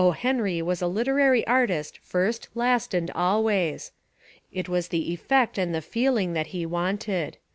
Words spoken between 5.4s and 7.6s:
and the feel ing that he wanted.